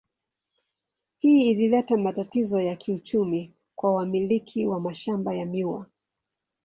[1.17, 5.85] Hii ilileta matatizo ya kiuchumi kwa wamiliki wa mashamba ya miwa.